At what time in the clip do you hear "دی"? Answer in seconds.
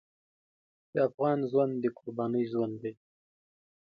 2.83-2.93